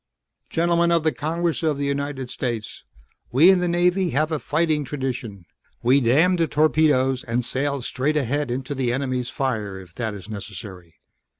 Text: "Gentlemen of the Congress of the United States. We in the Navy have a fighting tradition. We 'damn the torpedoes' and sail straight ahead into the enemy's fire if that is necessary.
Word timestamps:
"Gentlemen 0.49 0.91
of 0.91 1.03
the 1.03 1.11
Congress 1.11 1.61
of 1.61 1.77
the 1.77 1.85
United 1.85 2.27
States. 2.31 2.85
We 3.31 3.51
in 3.51 3.59
the 3.59 3.67
Navy 3.67 4.09
have 4.09 4.31
a 4.31 4.39
fighting 4.39 4.83
tradition. 4.83 5.45
We 5.83 6.01
'damn 6.01 6.37
the 6.37 6.47
torpedoes' 6.47 7.23
and 7.23 7.45
sail 7.45 7.83
straight 7.83 8.17
ahead 8.17 8.49
into 8.49 8.73
the 8.73 8.91
enemy's 8.91 9.29
fire 9.29 9.79
if 9.79 9.93
that 9.93 10.15
is 10.15 10.27
necessary. 10.27 10.95